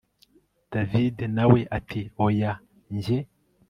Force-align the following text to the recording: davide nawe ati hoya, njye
davide 0.71 1.25
nawe 1.35 1.59
ati 1.77 2.01
hoya, 2.15 2.51
njye 2.95 3.17